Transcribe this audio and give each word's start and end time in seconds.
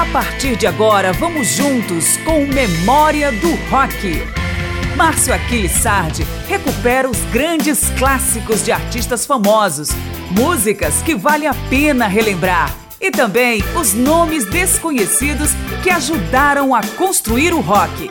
A 0.00 0.06
partir 0.06 0.56
de 0.56 0.66
agora, 0.66 1.12
vamos 1.12 1.48
juntos 1.48 2.16
com 2.24 2.46
Memória 2.46 3.30
do 3.32 3.50
Rock. 3.68 4.24
Márcio 4.96 5.34
Aquiles 5.34 5.72
Sardi 5.72 6.24
recupera 6.48 7.06
os 7.06 7.18
grandes 7.24 7.90
clássicos 7.98 8.64
de 8.64 8.72
artistas 8.72 9.26
famosos, 9.26 9.90
músicas 10.30 11.02
que 11.02 11.14
vale 11.14 11.46
a 11.46 11.52
pena 11.68 12.06
relembrar 12.06 12.74
e 12.98 13.10
também 13.10 13.62
os 13.78 13.92
nomes 13.92 14.46
desconhecidos 14.46 15.50
que 15.82 15.90
ajudaram 15.90 16.74
a 16.74 16.80
construir 16.96 17.52
o 17.52 17.60
rock. 17.60 18.10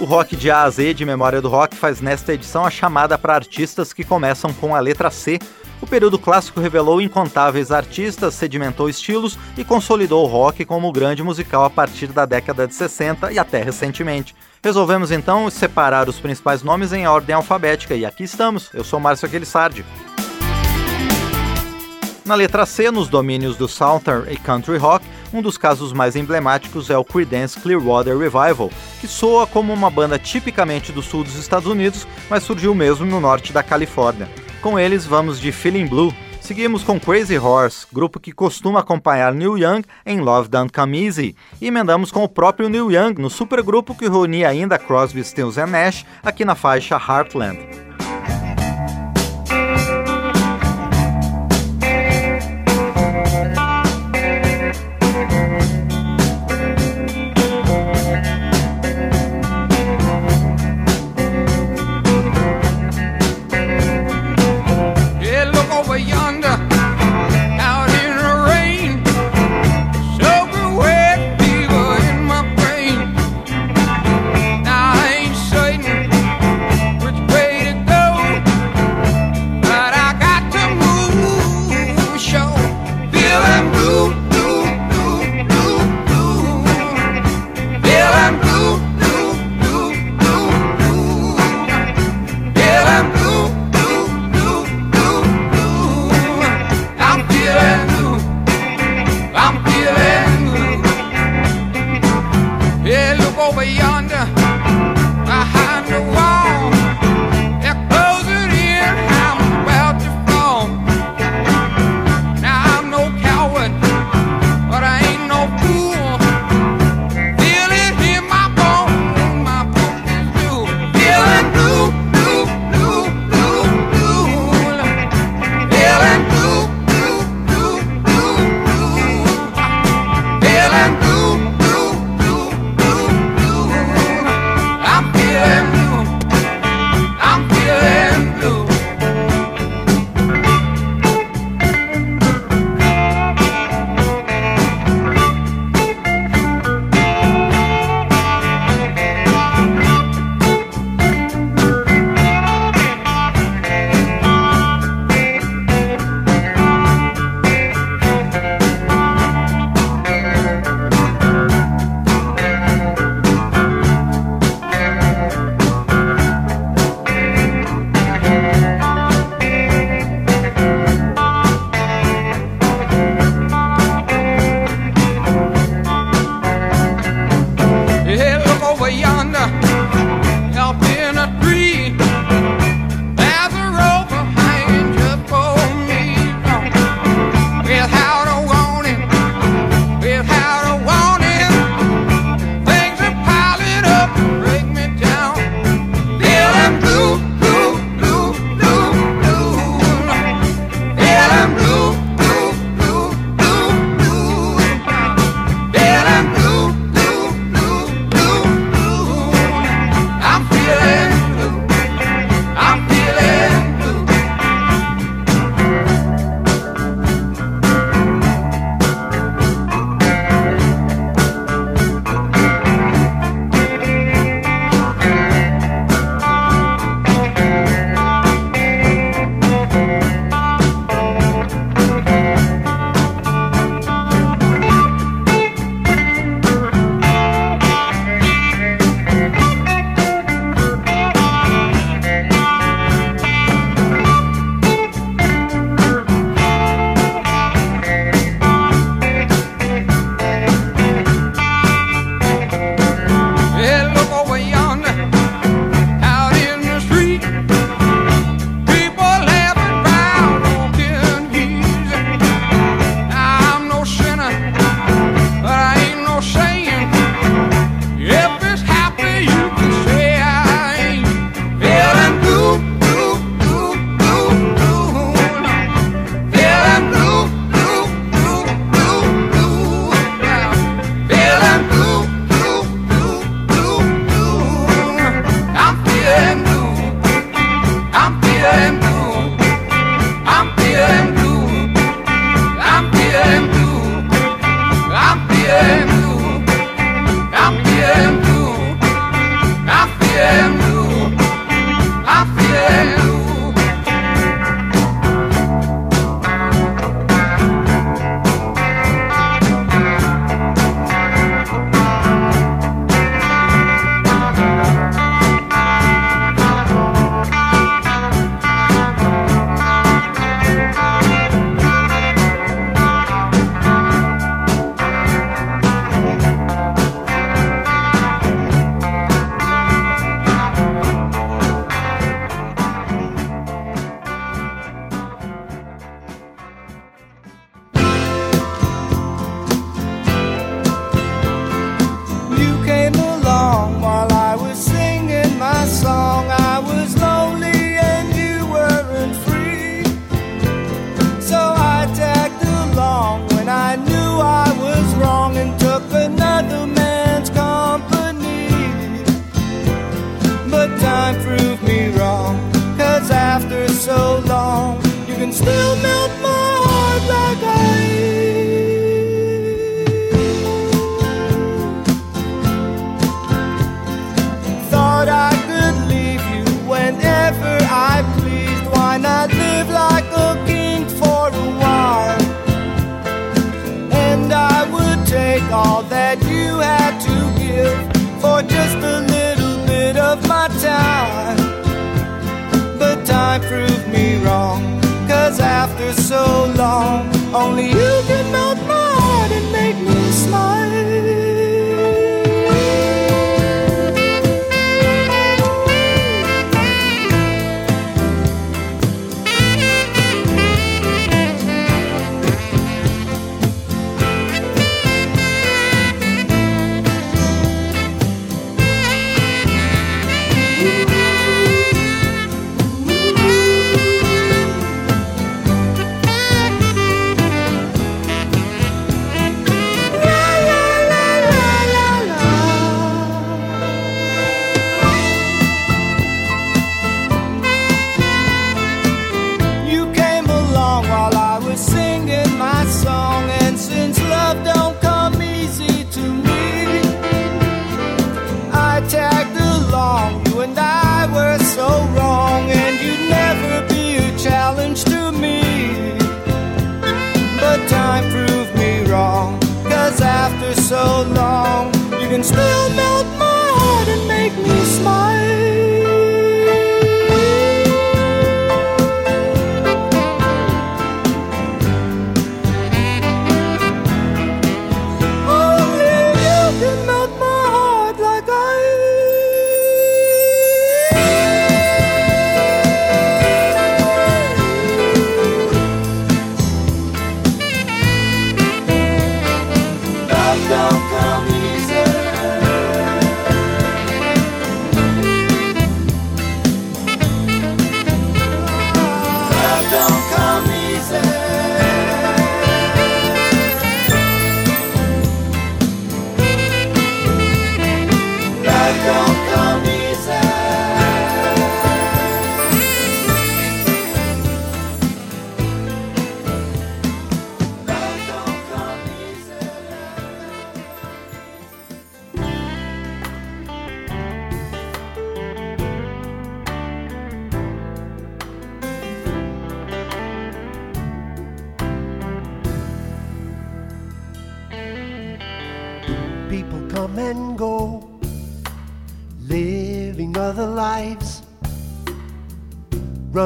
O 0.00 0.06
Rock 0.06 0.34
de 0.34 0.50
A 0.50 0.62
a 0.62 0.70
Z 0.70 0.94
de 0.94 1.04
Memória 1.04 1.42
do 1.42 1.50
Rock 1.50 1.76
faz 1.76 2.00
nesta 2.00 2.32
edição 2.32 2.64
a 2.64 2.70
chamada 2.70 3.18
para 3.18 3.34
artistas 3.34 3.92
que 3.92 4.02
começam 4.02 4.50
com 4.54 4.74
a 4.74 4.80
letra 4.80 5.10
C 5.10 5.38
o 5.80 5.86
período 5.86 6.18
clássico 6.18 6.60
revelou 6.60 7.00
incontáveis 7.00 7.70
artistas, 7.70 8.34
sedimentou 8.34 8.88
estilos 8.88 9.38
e 9.56 9.64
consolidou 9.64 10.24
o 10.24 10.26
rock 10.26 10.64
como 10.64 10.92
grande 10.92 11.22
musical 11.22 11.64
a 11.64 11.70
partir 11.70 12.08
da 12.08 12.24
década 12.24 12.66
de 12.66 12.74
60 12.74 13.32
e 13.32 13.38
até 13.38 13.62
recentemente. 13.62 14.34
Resolvemos 14.62 15.10
então 15.10 15.48
separar 15.50 16.08
os 16.08 16.18
principais 16.18 16.62
nomes 16.62 16.92
em 16.92 17.06
ordem 17.06 17.34
alfabética 17.34 17.94
e 17.94 18.04
aqui 18.04 18.24
estamos. 18.24 18.70
Eu 18.72 18.82
sou 18.82 18.98
Márcio 18.98 19.26
Aquilissardi. 19.26 19.84
Na 22.24 22.34
letra 22.34 22.66
C, 22.66 22.90
nos 22.90 23.06
domínios 23.06 23.56
do 23.56 23.68
Southern 23.68 24.28
e 24.32 24.36
Country 24.36 24.78
Rock, 24.78 25.06
um 25.32 25.40
dos 25.40 25.56
casos 25.56 25.92
mais 25.92 26.16
emblemáticos 26.16 26.90
é 26.90 26.98
o 26.98 27.04
Creedence 27.04 27.60
Clearwater 27.60 28.18
Revival, 28.18 28.70
que 29.00 29.06
soa 29.06 29.46
como 29.46 29.72
uma 29.72 29.90
banda 29.90 30.18
tipicamente 30.18 30.90
do 30.90 31.02
sul 31.02 31.22
dos 31.22 31.36
Estados 31.36 31.68
Unidos, 31.68 32.04
mas 32.28 32.42
surgiu 32.42 32.74
mesmo 32.74 33.06
no 33.06 33.20
norte 33.20 33.52
da 33.52 33.62
Califórnia. 33.62 34.28
Com 34.66 34.80
eles, 34.80 35.06
vamos 35.06 35.40
de 35.40 35.52
Feeling 35.52 35.86
Blue. 35.86 36.12
Seguimos 36.40 36.82
com 36.82 36.98
Crazy 36.98 37.38
Horse, 37.38 37.86
grupo 37.92 38.18
que 38.18 38.32
costuma 38.32 38.80
acompanhar 38.80 39.32
Neil 39.32 39.56
Young 39.56 39.84
em 40.04 40.20
Love 40.20 40.48
Don't 40.48 40.72
Come 40.72 41.04
Easy. 41.04 41.36
E 41.60 41.68
emendamos 41.68 42.10
com 42.10 42.24
o 42.24 42.28
próprio 42.28 42.68
Neil 42.68 42.90
Young 42.90 43.14
no 43.16 43.30
supergrupo 43.30 43.94
que 43.94 44.08
reunia 44.08 44.48
ainda 44.48 44.76
Crosby, 44.76 45.22
Stills 45.22 45.54
Nash 45.54 46.04
aqui 46.20 46.44
na 46.44 46.56
faixa 46.56 46.96
Heartland. 46.96 47.85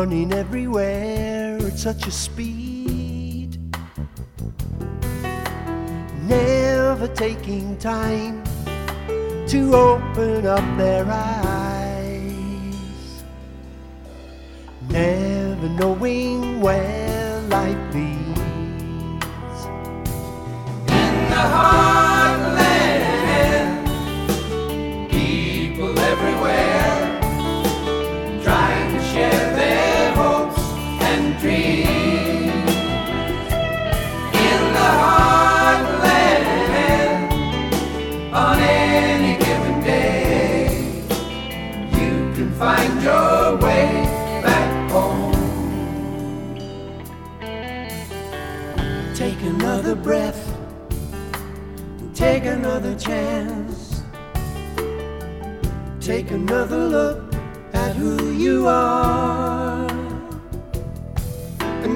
Running 0.00 0.32
everywhere 0.32 1.58
at 1.58 1.78
such 1.78 2.06
a 2.06 2.10
speed, 2.10 3.58
never 6.22 7.06
taking 7.08 7.76
time 7.76 8.42
to 9.46 9.74
open 9.74 10.46
up 10.46 10.64
their 10.78 11.04
eyes, 11.04 11.59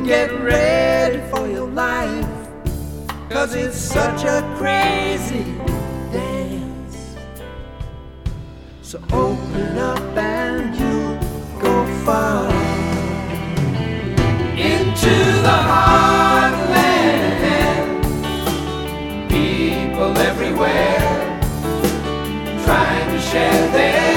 get 0.04 0.30
ready 0.40 1.18
for 1.30 1.48
your 1.48 1.68
life. 1.70 2.26
Cause 3.30 3.54
it's 3.54 3.78
such 3.78 4.24
a 4.24 4.42
crazy 4.56 5.44
dance. 6.12 7.16
So 8.82 8.98
open 9.12 9.78
up 9.78 10.16
and 10.16 10.76
you'll 10.76 11.18
go 11.60 11.86
far 12.04 12.50
into 14.56 15.14
the 15.48 15.58
heartland. 15.70 16.74
People 19.28 20.18
everywhere 20.18 21.00
trying 22.64 23.10
to 23.10 23.20
share 23.20 23.68
their 23.72 24.13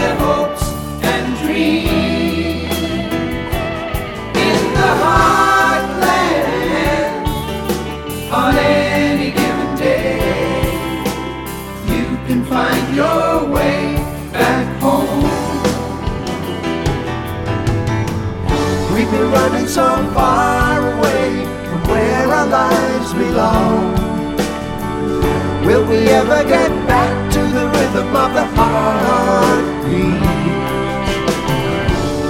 Running 19.47 19.67
so 19.67 19.87
far 20.13 20.91
away 20.91 21.45
from 21.67 21.81
where 21.87 22.27
our 22.27 22.47
lives 22.47 23.13
belong. 23.13 23.95
Will 25.65 25.85
we 25.87 26.09
ever 26.09 26.43
get 26.43 26.69
back 26.85 27.31
to 27.31 27.39
the 27.39 27.65
rhythm 27.75 28.13
of 28.13 28.33
the 28.33 28.45
heartbeat? 28.57 30.21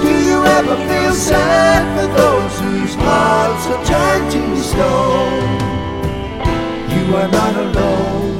Do 0.00 0.12
you 0.30 0.44
ever 0.58 0.76
feel 0.88 1.12
sad 1.12 1.82
for 1.96 2.06
those 2.20 2.60
whose 2.60 2.94
hearts 2.94 3.66
are 3.66 3.84
turned 3.84 4.30
to 4.30 4.62
stone? 4.62 5.58
you 6.94 7.16
are 7.16 7.28
not 7.28 7.56
alone. 7.56 8.37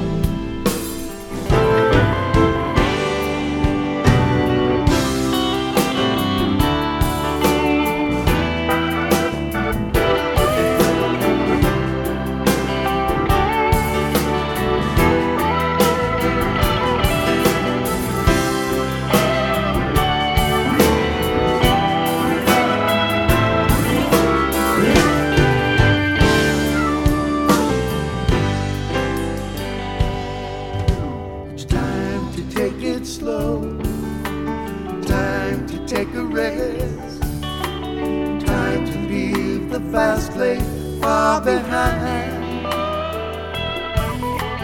Far 41.00 41.40
behind. 41.40 42.62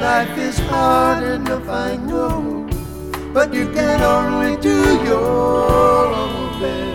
Life 0.01 0.39
is 0.39 0.59
hard 0.59 1.25
enough, 1.25 1.69
I 1.69 1.97
know, 1.97 2.69
but 3.33 3.53
you 3.53 3.67
can 3.73 4.01
only 4.01 4.57
do 4.61 4.79
your 5.11 6.13
best 6.61 6.94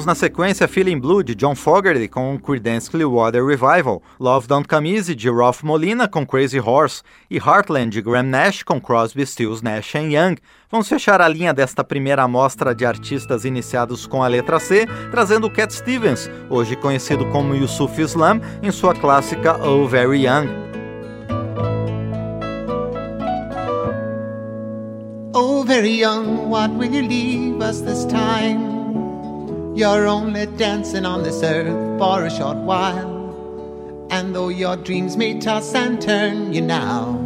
Ouvimos 0.00 0.06
na 0.06 0.14
sequência 0.14 0.66
Feeling 0.66 0.98
Blue 0.98 1.22
de 1.22 1.34
John 1.34 1.54
Fogerty 1.54 2.08
com 2.08 2.38
Creedence 2.38 2.90
Clearwater 2.90 3.44
Revival, 3.44 4.02
Love 4.18 4.46
Don't 4.46 4.66
Come 4.66 4.94
Easy 4.94 5.14
de 5.14 5.28
Ralph 5.28 5.62
Molina 5.62 6.08
com 6.08 6.24
Crazy 6.24 6.58
Horse 6.58 7.02
e 7.30 7.36
Heartland 7.36 7.90
de 7.90 8.00
Graham 8.00 8.22
Nash 8.22 8.62
com 8.62 8.80
Crosby, 8.80 9.26
Stills, 9.26 9.60
Nash 9.60 9.94
Young. 9.94 10.36
Vamos 10.70 10.88
fechar 10.88 11.20
a 11.20 11.28
linha 11.28 11.52
desta 11.52 11.84
primeira 11.84 12.22
amostra 12.22 12.74
de 12.74 12.86
artistas 12.86 13.44
iniciados 13.44 14.06
com 14.06 14.22
a 14.22 14.28
letra 14.28 14.58
C, 14.58 14.86
trazendo 15.10 15.50
Cat 15.50 15.70
Stevens, 15.70 16.30
hoje 16.48 16.76
conhecido 16.76 17.26
como 17.26 17.54
Yusuf 17.54 18.00
Islam, 18.00 18.40
em 18.62 18.70
sua 18.70 18.94
clássica 18.94 19.58
Oh 19.62 19.86
Very 19.86 20.24
Young. 20.24 20.48
Oh, 25.34 25.62
very 25.62 25.90
young, 25.90 26.48
what 26.48 26.70
will 26.70 26.90
you 26.90 27.02
leave 27.02 27.60
us 27.60 27.82
this 27.82 28.06
time? 28.06 28.79
You're 29.80 30.08
only 30.08 30.44
dancing 30.44 31.06
on 31.06 31.22
this 31.22 31.42
earth 31.42 31.98
for 31.98 32.26
a 32.26 32.30
short 32.30 32.58
while. 32.58 34.06
And 34.10 34.34
though 34.34 34.50
your 34.50 34.76
dreams 34.76 35.16
may 35.16 35.40
toss 35.40 35.74
and 35.74 35.98
turn 35.98 36.52
you 36.52 36.60
now, 36.60 37.16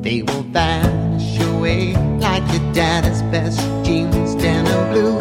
they 0.00 0.22
will 0.22 0.44
vanish 0.44 1.38
away 1.38 1.92
like 2.20 2.42
your 2.50 2.72
daddy's 2.72 3.20
best 3.24 3.60
jeans, 3.84 4.34
denim 4.36 4.88
blue, 4.90 5.20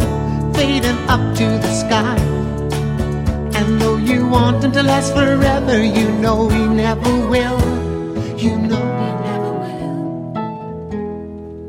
fading 0.53 0.95
up 1.09 1.35
to 1.35 1.43
the 1.43 1.73
sky. 1.73 2.17
And 3.59 3.81
though 3.81 3.97
you 3.97 4.25
want 4.25 4.63
him 4.63 4.71
to 4.71 4.83
last 4.83 5.11
forever, 5.11 5.83
you 5.83 6.09
know 6.23 6.47
he 6.47 6.65
never 6.65 7.27
will. 7.27 7.59
You 8.39 8.55
know 8.55 8.85
he 9.01 9.11
never 9.27 9.51
will. 9.65 9.97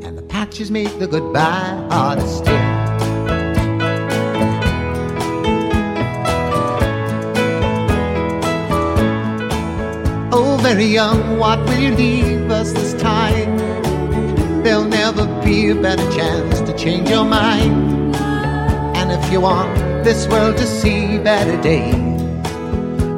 And 0.05 0.17
the 0.17 0.23
patches 0.23 0.71
make 0.71 0.99
the 0.99 1.07
goodbye 1.07 1.85
harder 1.91 2.25
still. 2.25 2.66
Very 10.73 10.87
young, 10.87 11.37
what 11.37 11.57
will 11.59 11.79
you 11.79 11.95
leave 11.95 12.51
us 12.51 12.73
this 12.73 12.93
time? 13.01 13.57
There'll 14.63 14.83
never 14.83 15.25
be 15.41 15.69
a 15.69 15.75
better 15.75 16.03
chance 16.11 16.59
to 16.59 16.77
change 16.77 17.09
your 17.09 17.23
mind. 17.23 18.13
And 18.97 19.09
if 19.09 19.31
you 19.31 19.39
want 19.39 19.73
this 20.03 20.27
world 20.27 20.57
to 20.57 20.65
see 20.65 21.19
better 21.19 21.55
days, 21.61 22.21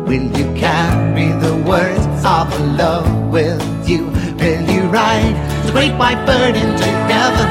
will 0.08 0.27
you 0.39 0.46
carry 0.65 1.29
the 1.46 1.56
words 1.68 2.06
of 2.24 2.48
love 2.77 3.10
with 3.34 3.63
you? 3.89 4.06
Will 4.41 4.65
you 4.70 4.82
ride 5.00 5.34
the 5.65 5.72
great 5.72 5.96
white 5.98 6.24
bird 6.27 6.56
into 6.56 6.89
heaven? 7.13 7.50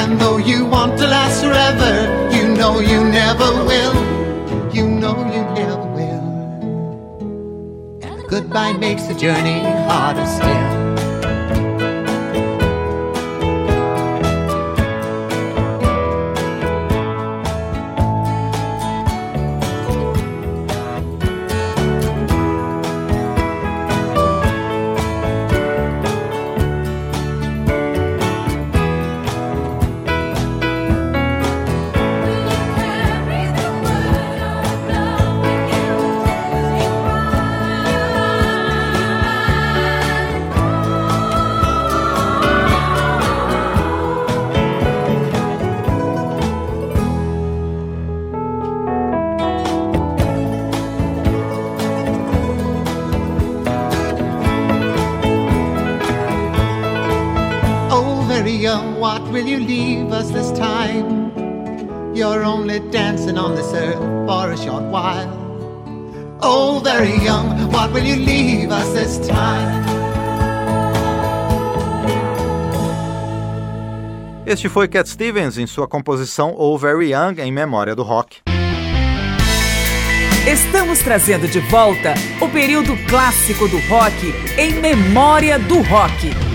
And 0.00 0.18
though 0.18 0.38
you 0.38 0.64
want 0.64 0.98
to 1.00 1.06
last 1.06 1.44
forever, 1.44 1.92
you 2.34 2.48
know 2.56 2.80
you 2.80 3.04
never 3.04 3.50
will. 3.66 4.11
Goodbye 8.52 8.74
makes 8.74 9.04
the 9.04 9.14
journey 9.14 9.60
harder 9.88 10.26
still. 10.26 10.81
Very 58.72 58.80
young, 58.80 59.00
what 59.00 59.22
will 59.30 59.46
you 59.46 59.58
leave 59.58 60.12
us 60.12 60.30
this 60.30 60.50
time? 60.52 61.30
You're 62.14 62.42
only 62.42 62.80
dancing 62.90 63.36
on 63.36 63.54
this 63.54 63.70
earth 63.74 63.98
for 64.26 64.50
a 64.50 64.56
short 64.56 64.84
while. 64.84 65.28
Oh, 66.40 66.80
very 66.82 67.18
young, 67.22 67.70
what 67.70 67.92
will 67.92 68.02
you 68.02 68.16
leave 68.16 68.70
us 68.70 68.88
this 68.94 69.18
time? 69.28 69.82
Este 74.46 74.70
foi 74.70 74.88
Cat 74.88 75.06
Stevens 75.06 75.58
em 75.58 75.66
sua 75.66 75.86
composição 75.86 76.54
Oh 76.56 76.78
Very 76.78 77.10
Young 77.12 77.40
em 77.40 77.52
memória 77.52 77.94
do 77.94 78.02
rock. 78.02 78.38
Estamos 80.46 81.00
trazendo 81.00 81.46
de 81.46 81.60
volta 81.60 82.14
o 82.40 82.48
período 82.48 82.96
clássico 83.06 83.68
do 83.68 83.78
rock 83.88 84.32
em 84.56 84.72
memória 84.80 85.58
do 85.58 85.82
rock. 85.82 86.51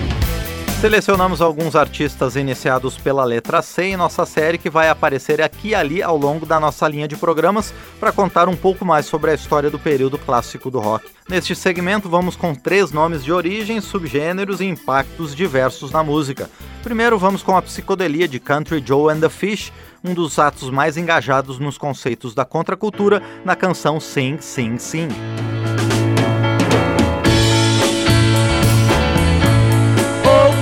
Selecionamos 0.80 1.42
alguns 1.42 1.74
artistas 1.74 2.36
iniciados 2.36 2.96
pela 2.96 3.24
letra 3.24 3.60
C 3.62 3.86
em 3.86 3.96
nossa 3.96 4.24
série 4.24 4.56
que 4.56 4.70
vai 4.70 4.88
aparecer 4.88 5.42
aqui 5.42 5.70
e 5.70 5.74
ali 5.74 6.00
ao 6.00 6.16
longo 6.16 6.46
da 6.46 6.60
nossa 6.60 6.86
linha 6.86 7.08
de 7.08 7.16
programas 7.16 7.74
para 7.98 8.12
contar 8.12 8.48
um 8.48 8.54
pouco 8.54 8.84
mais 8.84 9.04
sobre 9.04 9.32
a 9.32 9.34
história 9.34 9.70
do 9.70 9.78
período 9.78 10.16
clássico 10.16 10.70
do 10.70 10.78
rock. 10.78 11.04
Neste 11.28 11.56
segmento, 11.56 12.08
vamos 12.08 12.36
com 12.36 12.54
três 12.54 12.92
nomes 12.92 13.24
de 13.24 13.32
origem, 13.32 13.80
subgêneros 13.80 14.60
e 14.60 14.66
impactos 14.66 15.34
diversos 15.34 15.90
na 15.90 16.04
música. 16.04 16.48
Primeiro, 16.84 17.18
vamos 17.18 17.42
com 17.42 17.56
a 17.56 17.62
psicodelia 17.62 18.28
de 18.28 18.38
Country 18.38 18.80
Joe 18.86 19.12
and 19.12 19.18
the 19.18 19.28
Fish, 19.28 19.72
um 20.04 20.14
dos 20.14 20.38
atos 20.38 20.70
mais 20.70 20.96
engajados 20.96 21.58
nos 21.58 21.76
conceitos 21.76 22.36
da 22.36 22.44
contracultura 22.44 23.20
na 23.44 23.56
canção 23.56 23.98
Sing, 23.98 24.38
Sing, 24.38 24.78
Sing. 24.78 25.08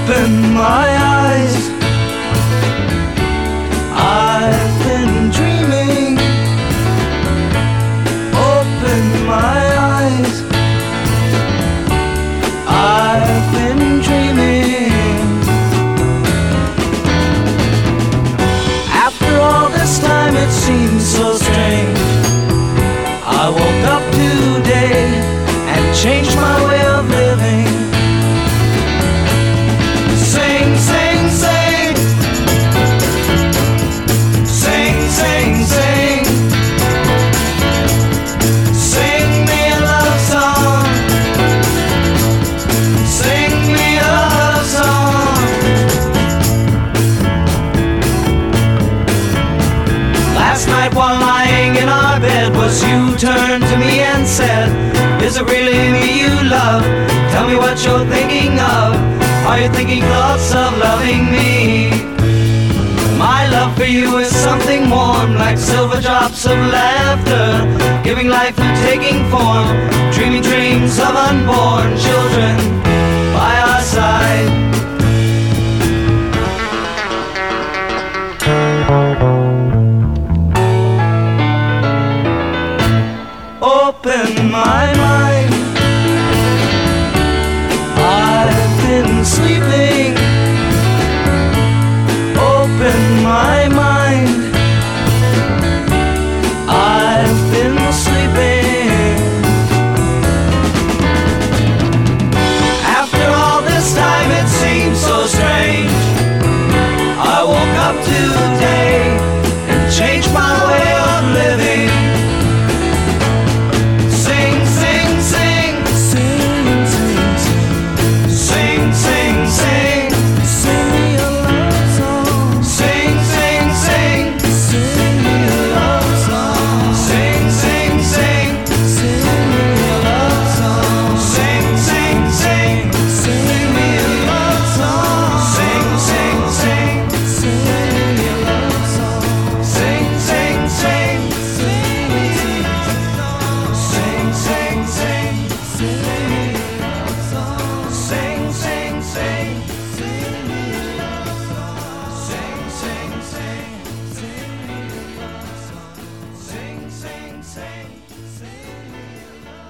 Open 0.09 0.55
my 0.55 0.89
eyes. 0.99 1.69
I've 3.93 4.79
been 4.85 5.31
dreaming. 5.31 6.17
Open 8.53 9.03
my 9.27 9.65
eyes. 9.97 10.35
I've 12.69 13.53
been 13.53 14.01
dreaming. 14.01 14.93
After 19.07 19.33
all 19.40 19.69
this 19.71 19.99
time, 19.99 20.37
it 20.37 20.53
seems 20.53 21.05
so 21.05 21.35
strange. 21.35 21.99
I 23.27 23.49
woke 23.51 23.85
up 23.97 24.05
today 24.12 25.07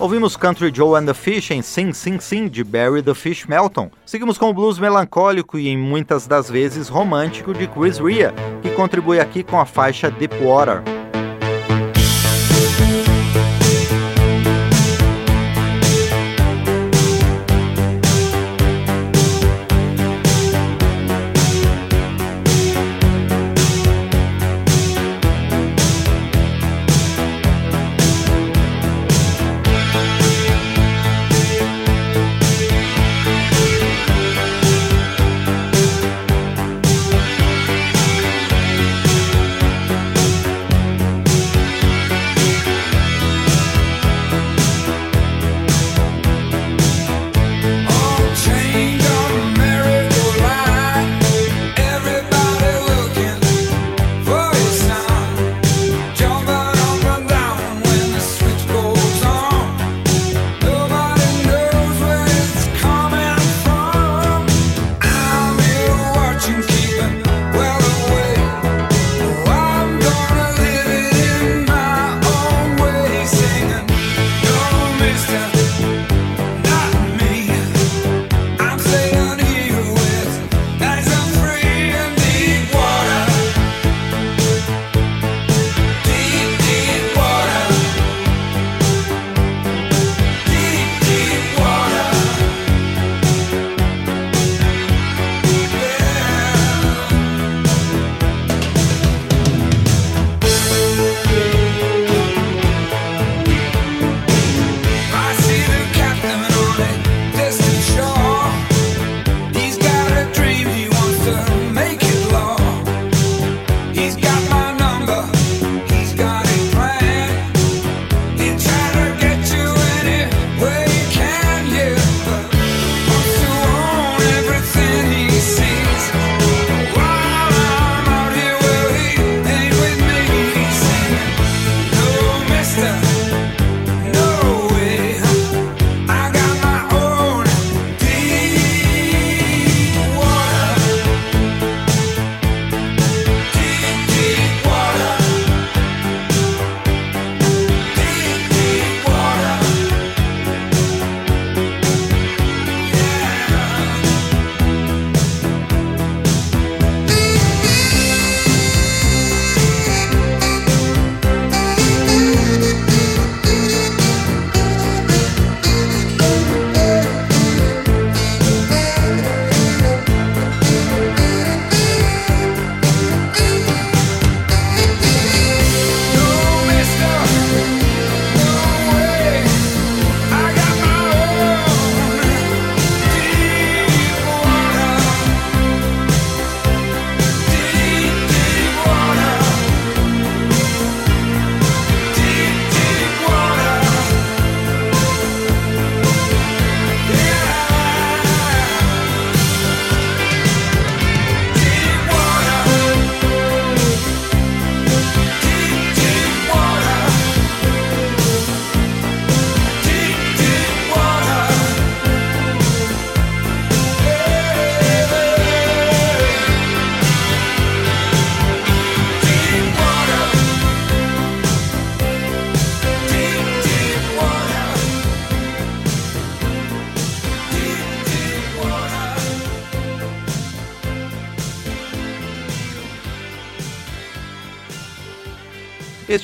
Ouvimos 0.06 0.36
Country 0.36 0.70
Joe 0.72 0.96
and 0.96 1.04
the 1.04 1.12
Fish 1.12 1.50
em 1.50 1.60
Sim 1.60 1.92
Sim 1.92 2.20
Sim, 2.20 2.46
de 2.46 2.62
Barry 2.62 3.02
the 3.02 3.12
Fish 3.12 3.44
Melton. 3.44 3.90
Seguimos 4.04 4.38
com 4.38 4.50
o 4.50 4.54
blues 4.54 4.78
melancólico 4.78 5.58
e, 5.58 5.66
em 5.66 5.76
muitas 5.76 6.28
das 6.28 6.48
vezes, 6.48 6.88
romântico 6.88 7.52
de 7.52 7.66
Chris 7.66 7.98
Rea, 7.98 8.32
que 8.62 8.70
contribui 8.70 9.18
aqui 9.18 9.42
com 9.42 9.58
a 9.58 9.66
faixa 9.66 10.08
Deep 10.08 10.36
Water. 10.36 10.95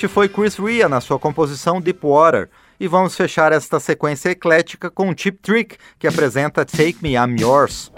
Este 0.02 0.12
foi 0.12 0.28
Chris 0.28 0.56
Rea 0.56 0.88
na 0.88 1.00
sua 1.00 1.16
composição 1.16 1.80
Deepwater. 1.80 2.50
E 2.80 2.88
vamos 2.88 3.14
fechar 3.14 3.52
esta 3.52 3.78
sequência 3.78 4.30
eclética 4.30 4.90
com 4.90 5.14
Chip 5.16 5.38
Trick, 5.40 5.76
que 5.96 6.08
apresenta 6.08 6.64
Take 6.64 6.96
Me 7.00 7.12
I'm 7.12 7.40
Yours. 7.40 7.92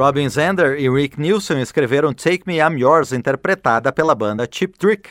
Robin 0.00 0.30
Zander 0.30 0.80
e 0.80 0.88
Rick 0.88 1.20
Nielsen 1.20 1.60
escreveram 1.60 2.14
Take 2.14 2.44
Me 2.46 2.56
I'm 2.56 2.80
Yours, 2.80 3.12
interpretada 3.12 3.92
pela 3.92 4.14
banda 4.14 4.48
Chip 4.50 4.78
Trick. 4.78 5.10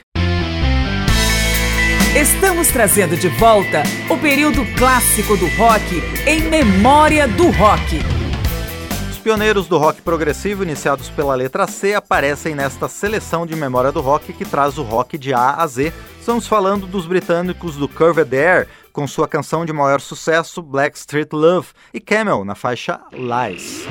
Estamos 2.19 2.69
trazendo 2.69 3.15
de 3.15 3.28
volta 3.28 3.84
o 4.10 4.17
período 4.17 4.65
clássico 4.75 5.38
do 5.38 5.45
rock 5.49 6.02
em 6.25 6.41
memória 6.41 7.28
do 7.28 7.52
rock. 7.52 7.99
Os 9.12 9.19
pioneiros 9.19 9.67
do 9.67 9.78
rock 9.78 10.02
progressivo, 10.02 10.63
iniciados 10.63 11.08
pela 11.12 11.36
letra 11.36 11.67
C, 11.67 11.93
aparecem 11.93 12.56
nesta 12.56 12.88
seleção 12.88 13.45
de 13.45 13.56
memória 13.56 13.91
do 13.91 14.02
rock 14.02 14.34
que 14.34 14.43
traz 14.43 14.80
o 14.80 14.82
rock 14.82 15.19
de 15.19 15.36
A 15.36 15.54
a 15.58 15.67
Z. 15.67 15.93
Estamos 16.19 16.47
falando 16.47 16.88
dos 16.88 17.06
britânicos 17.06 17.75
do 17.75 17.88
Curved 17.88 18.36
Air, 18.36 18.67
com 18.91 19.06
sua 19.06 19.28
canção 19.28 19.67
de 19.67 19.71
maior 19.71 20.02
sucesso, 20.02 20.63
Black 20.63 20.97
Street 20.97 21.32
Love, 21.32 21.67
e 21.93 21.99
Camel 21.99 22.43
na 22.43 22.56
faixa 22.56 22.99
Lies. 23.13 23.88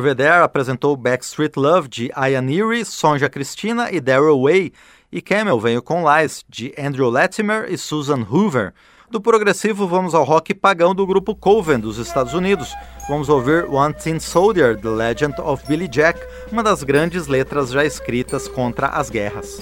Curvedere 0.00 0.42
apresentou 0.42 0.96
Backstreet 0.96 1.58
Love 1.58 1.86
de 1.86 2.10
Ian 2.16 2.40
Neary, 2.40 2.86
Sonja 2.86 3.28
Cristina 3.28 3.92
e 3.92 4.00
Daryl 4.00 4.42
Way, 4.42 4.72
e 5.12 5.20
Camel 5.20 5.60
veio 5.60 5.82
com 5.82 6.02
Lies 6.02 6.42
de 6.48 6.72
Andrew 6.78 7.10
Latimer 7.10 7.70
e 7.70 7.76
Susan 7.76 8.26
Hoover. 8.30 8.72
Do 9.10 9.20
progressivo, 9.20 9.86
vamos 9.86 10.14
ao 10.14 10.24
rock 10.24 10.54
pagão 10.54 10.94
do 10.94 11.06
grupo 11.06 11.36
Coven 11.36 11.78
dos 11.78 11.98
Estados 11.98 12.32
Unidos. 12.32 12.72
Vamos 13.10 13.28
ouvir 13.28 13.66
One 13.66 13.92
Tin 13.92 14.18
Soldier, 14.18 14.74
The 14.80 14.88
Legend 14.88 15.34
of 15.42 15.66
Billy 15.66 15.86
Jack, 15.86 16.18
uma 16.50 16.62
das 16.62 16.82
grandes 16.82 17.26
letras 17.26 17.70
já 17.70 17.84
escritas 17.84 18.48
contra 18.48 18.86
as 18.86 19.10
guerras. 19.10 19.60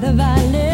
the 0.00 0.12
valley. 0.12 0.65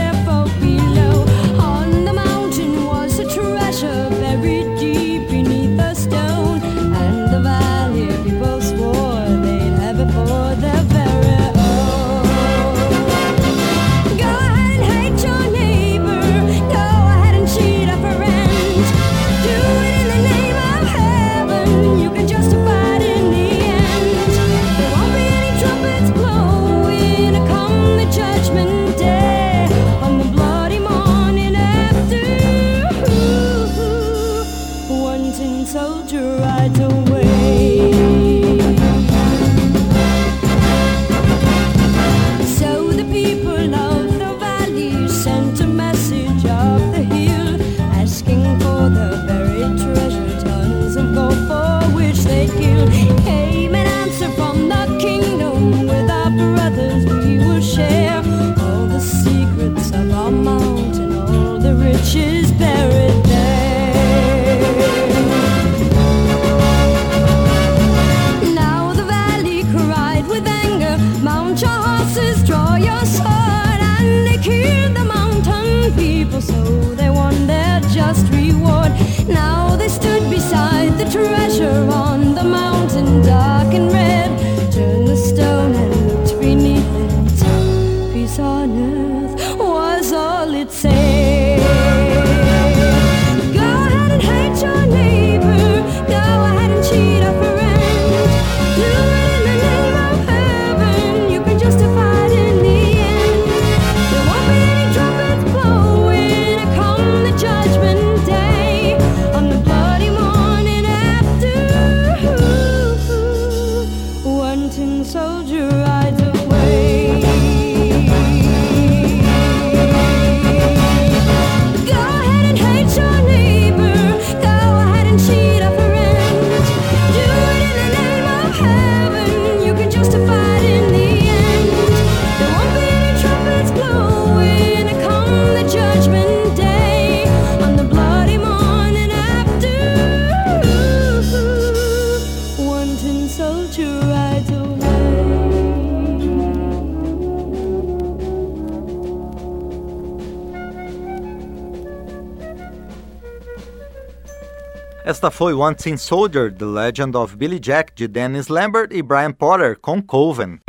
Esta 155.04 155.32
foi 155.32 155.52
One 155.52 155.74
Teen 155.74 155.96
Soldier, 155.96 156.52
The 156.54 156.64
Legend 156.64 157.16
of 157.16 157.36
Billy 157.36 157.58
Jack, 157.58 157.92
de 157.92 158.06
Dennis 158.06 158.46
Lambert 158.46 158.90
e 158.92 159.02
Brian 159.02 159.32
Potter, 159.32 159.76
com 159.80 160.00
Coven. 160.00 160.60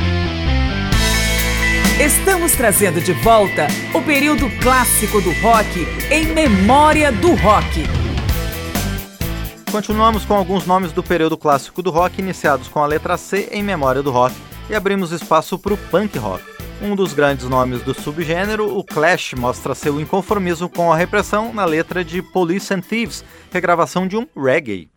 Estamos 2.00 2.52
trazendo 2.56 3.00
de 3.00 3.12
volta 3.12 3.68
o 3.94 4.02
período 4.02 4.50
clássico 4.60 5.20
do 5.20 5.30
rock 5.40 5.86
em 6.10 6.26
memória 6.26 7.12
do 7.12 7.34
rock. 7.34 7.84
Continuamos 9.70 10.24
com 10.24 10.34
alguns 10.34 10.66
nomes 10.66 10.90
do 10.90 11.02
período 11.02 11.36
clássico 11.36 11.80
do 11.80 11.92
rock 11.92 12.20
iniciados 12.20 12.66
com 12.66 12.82
a 12.82 12.86
letra 12.86 13.16
C 13.16 13.48
em 13.52 13.62
memória 13.62 14.02
do 14.02 14.10
rock 14.10 14.34
e 14.68 14.74
abrimos 14.74 15.12
espaço 15.12 15.56
para 15.56 15.74
o 15.74 15.78
punk 15.78 16.18
rock. 16.18 16.53
Um 16.82 16.96
dos 16.96 17.14
grandes 17.14 17.48
nomes 17.48 17.82
do 17.82 17.94
subgênero, 17.94 18.76
o 18.76 18.84
Clash 18.84 19.34
mostra 19.34 19.74
seu 19.74 20.00
inconformismo 20.00 20.68
com 20.68 20.92
a 20.92 20.96
repressão 20.96 21.52
na 21.52 21.64
letra 21.64 22.04
de 22.04 22.20
Police 22.20 22.74
and 22.74 22.80
Thieves, 22.80 23.24
regravação 23.50 24.06
de 24.06 24.16
um 24.16 24.26
reggae. 24.36 24.90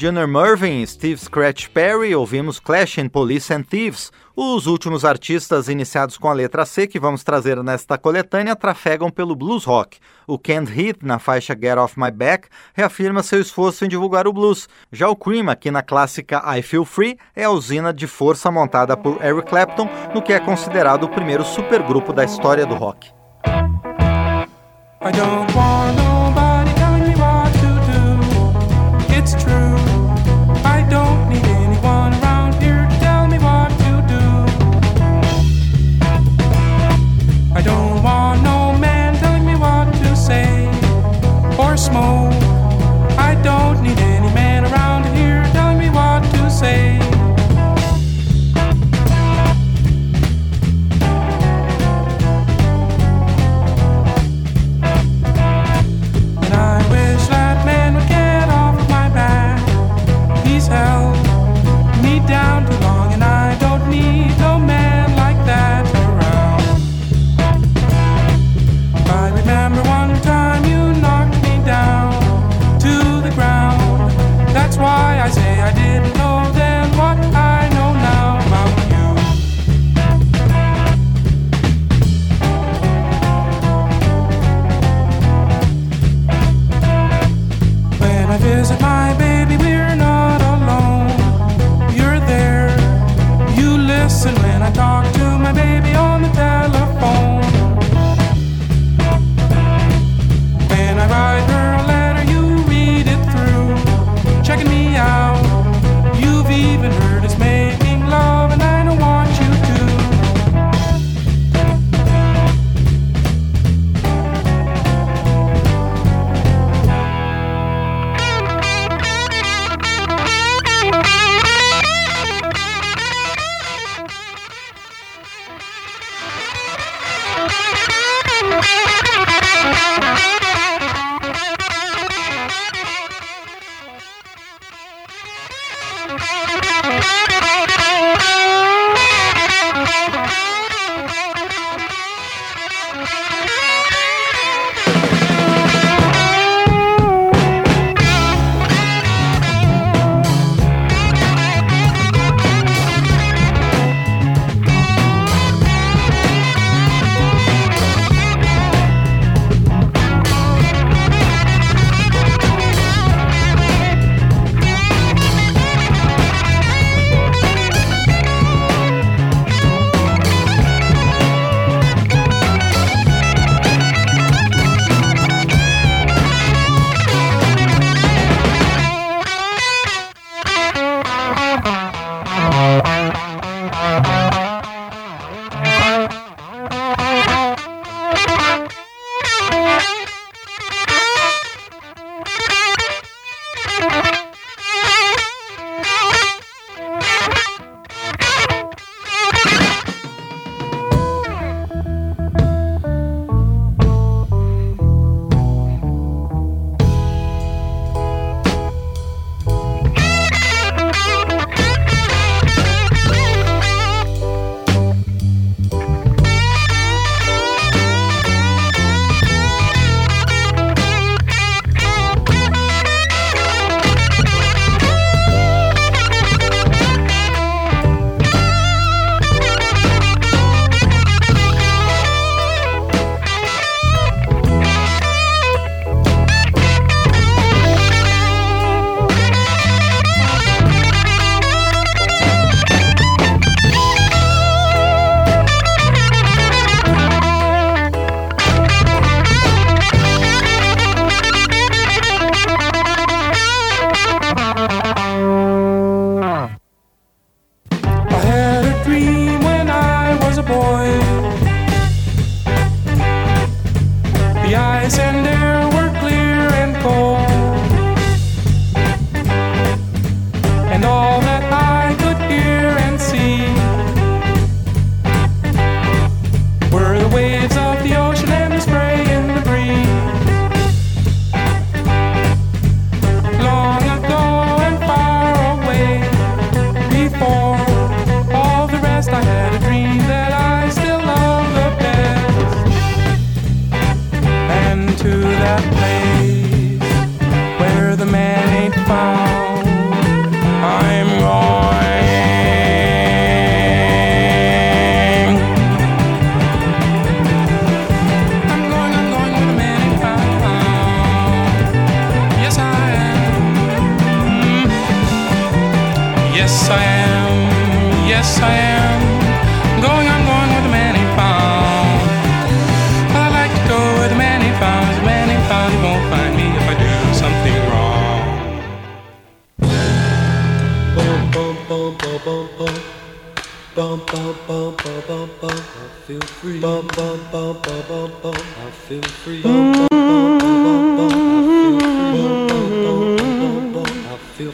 Junior 0.00 0.26
Mervyn 0.26 0.86
Steve 0.86 1.18
Scratch 1.20 1.68
Perry, 1.68 2.14
ouvimos 2.14 2.58
Clash 2.58 2.96
and 2.96 3.10
Police 3.10 3.52
and 3.52 3.64
Thieves. 3.64 4.10
Os 4.34 4.66
últimos 4.66 5.04
artistas 5.04 5.68
iniciados 5.68 6.16
com 6.16 6.26
a 6.26 6.32
letra 6.32 6.64
C 6.64 6.86
que 6.86 6.98
vamos 6.98 7.22
trazer 7.22 7.62
nesta 7.62 7.98
coletânea 7.98 8.56
trafegam 8.56 9.10
pelo 9.10 9.36
blues 9.36 9.64
rock. 9.64 9.98
O 10.26 10.38
Can't 10.38 10.72
Hit, 10.72 11.04
na 11.04 11.18
faixa 11.18 11.52
Get 11.54 11.76
Off 11.76 12.00
My 12.00 12.10
Back, 12.10 12.48
reafirma 12.72 13.22
seu 13.22 13.42
esforço 13.42 13.84
em 13.84 13.88
divulgar 13.88 14.26
o 14.26 14.32
blues. 14.32 14.70
Já 14.90 15.06
o 15.06 15.14
Cream, 15.14 15.50
aqui 15.50 15.70
na 15.70 15.82
clássica 15.82 16.42
I 16.46 16.62
Feel 16.62 16.86
Free, 16.86 17.18
é 17.36 17.44
a 17.44 17.50
usina 17.50 17.92
de 17.92 18.06
força 18.06 18.50
montada 18.50 18.96
por 18.96 19.22
Eric 19.22 19.50
Clapton, 19.50 19.86
no 20.14 20.22
que 20.22 20.32
é 20.32 20.40
considerado 20.40 21.04
o 21.04 21.10
primeiro 21.10 21.44
supergrupo 21.44 22.14
da 22.14 22.24
história 22.24 22.64
do 22.64 22.74
rock. 22.74 23.10
I 25.02 25.12
don't 25.12 25.54
want 25.54 26.09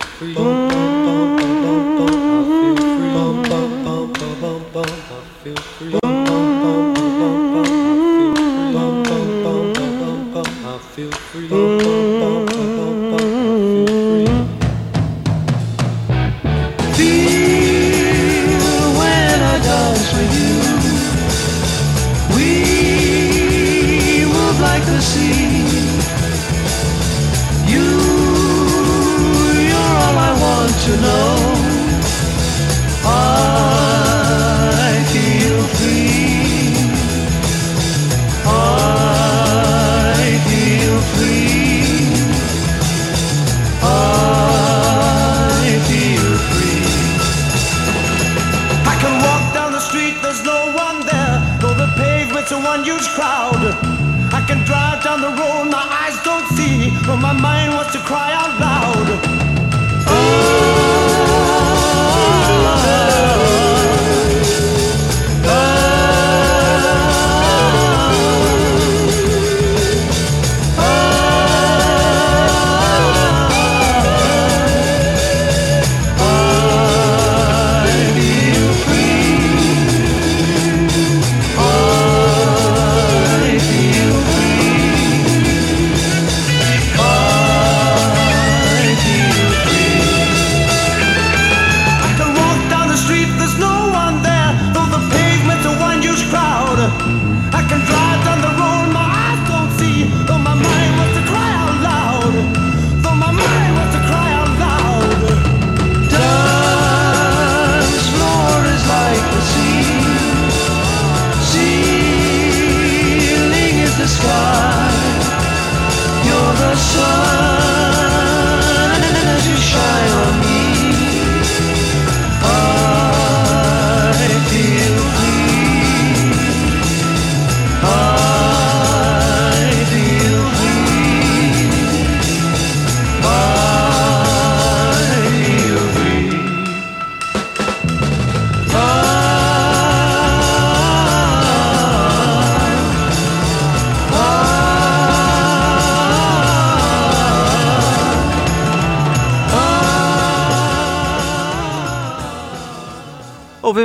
free. 0.07 0.35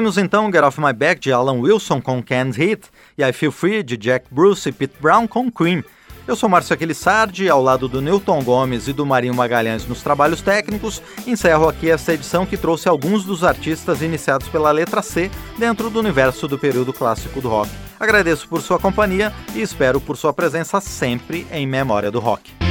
Ouvimos 0.01 0.17
então 0.17 0.51
Get 0.51 0.63
Off 0.63 0.81
My 0.81 0.93
Back 0.93 1.21
de 1.21 1.31
Alan 1.31 1.59
Wilson 1.59 2.01
com 2.01 2.23
Can't 2.23 2.57
Hit 2.57 2.87
e 3.15 3.23
I 3.23 3.31
Feel 3.31 3.51
Free 3.51 3.83
de 3.83 3.95
Jack 3.95 4.25
Bruce 4.31 4.67
e 4.67 4.71
Pete 4.71 4.95
Brown 4.99 5.27
com 5.27 5.51
Cream. 5.51 5.83
Eu 6.27 6.35
sou 6.35 6.49
Márcio 6.49 6.73
Aquilissardi, 6.73 7.47
ao 7.47 7.61
lado 7.61 7.87
do 7.87 8.01
Newton 8.01 8.43
Gomes 8.43 8.87
e 8.87 8.93
do 8.93 9.05
Marinho 9.05 9.35
Magalhães 9.35 9.85
nos 9.85 10.01
trabalhos 10.01 10.41
técnicos, 10.41 11.03
encerro 11.27 11.69
aqui 11.69 11.91
esta 11.91 12.15
edição 12.15 12.47
que 12.47 12.57
trouxe 12.57 12.89
alguns 12.89 13.23
dos 13.23 13.43
artistas 13.43 14.01
iniciados 14.01 14.49
pela 14.49 14.71
letra 14.71 15.03
C 15.03 15.29
dentro 15.59 15.87
do 15.87 15.99
universo 15.99 16.47
do 16.47 16.57
período 16.57 16.91
clássico 16.91 17.39
do 17.39 17.49
rock. 17.49 17.69
Agradeço 17.99 18.47
por 18.47 18.59
sua 18.59 18.79
companhia 18.79 19.31
e 19.53 19.61
espero 19.61 20.01
por 20.01 20.17
sua 20.17 20.33
presença 20.33 20.81
sempre 20.81 21.45
em 21.51 21.67
Memória 21.67 22.09
do 22.09 22.19
Rock. 22.19 22.70